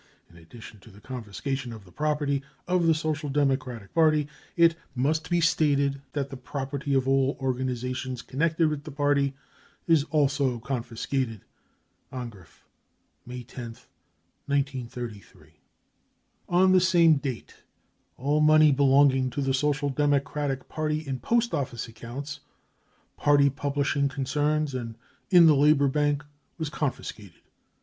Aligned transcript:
In 0.31 0.35
addition 0.35 0.79
to 0.79 0.89
the 0.89 0.99
confiscation 0.99 1.71
of 1.71 1.85
the 1.85 1.91
property 1.91 2.41
of 2.67 2.87
the 2.87 2.93
Social 2.95 3.29
Democratic 3.29 3.93
Party, 3.93 4.27
it 4.57 4.75
must 4.95 5.29
be 5.29 5.39
staged 5.39 5.99
that 6.13 6.31
the 6.31 6.37
property 6.37 6.95
of 6.95 7.07
all 7.07 7.37
organisations 7.39 8.23
con 8.23 8.39
nected 8.39 8.67
with 8.71 8.83
the 8.83 8.91
party 8.91 9.35
is 9.85 10.05
also 10.05 10.57
confiscated. 10.57 11.41
55 12.09 12.19
* 12.31 12.31
(Angriff, 12.31 12.61
May 13.27 13.43
10th, 13.43 13.85
1933.)• 14.47 15.47
On 16.49 16.71
the 16.71 16.81
same 16.81 17.17
date 17.17 17.57
all 18.17 18.41
money 18.41 18.71
belonging 18.71 19.29
to 19.29 19.39
the 19.39 19.53
Social 19.53 19.91
Democratic 19.91 20.67
Party 20.67 21.01
in 21.05 21.19
Post 21.19 21.53
Office 21.53 21.87
accounts, 21.87 22.39
party 23.17 23.51
publishing 23.51 24.05
154 24.07 24.41
BROWN 24.43 24.49
BOOK 24.49 24.67
OF 24.67 24.73
THE 24.73 24.77
HITLER 24.79 24.81
TERROR 24.81 25.05
concerns 25.27 25.27
and 25.29 25.29
in 25.29 25.45
the 25.45 25.55
Labour 25.55 25.87
Bank* 25.87 26.23
was 26.57 26.69
confiscated. 26.71 27.41